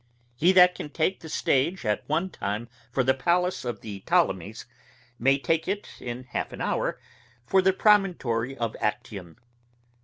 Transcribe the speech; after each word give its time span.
He 0.35 0.51
that 0.53 0.73
can 0.73 0.89
take 0.89 1.19
the 1.19 1.29
stage 1.29 1.85
at 1.85 2.09
one 2.09 2.31
time 2.31 2.69
for 2.91 3.03
the 3.03 3.13
palace 3.13 3.63
of 3.63 3.81
the 3.81 3.99
Ptolemies, 3.99 4.65
may 5.19 5.37
take 5.37 5.67
it 5.67 5.89
in 5.99 6.23
half 6.23 6.51
an 6.51 6.59
hour 6.59 6.99
for 7.45 7.61
the 7.61 7.71
promontory 7.71 8.57
of 8.57 8.75
Actium. 8.81 9.37